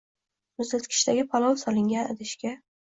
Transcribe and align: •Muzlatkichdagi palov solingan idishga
•Muzlatkichdagi 0.61 1.27
palov 1.35 1.63
solingan 1.67 2.13
idishga 2.17 2.61